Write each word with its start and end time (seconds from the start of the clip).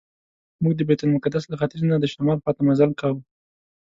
موږ 0.63 0.73
د 0.75 0.81
بیت 0.87 1.01
المقدس 1.05 1.43
له 1.47 1.55
ختیځ 1.59 1.81
نه 1.89 1.95
د 1.99 2.05
شمال 2.13 2.37
خواته 2.41 2.61
مزل 2.69 2.91
کاوه. 2.99 3.19